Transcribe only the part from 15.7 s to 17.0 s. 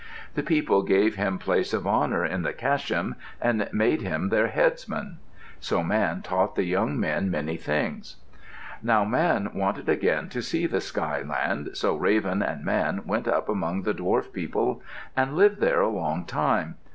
a long time.